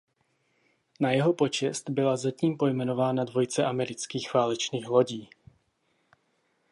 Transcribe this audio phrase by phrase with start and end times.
[0.99, 5.29] Na jeho počest byla zatím pojmenována dvojice amerických válečných lodí.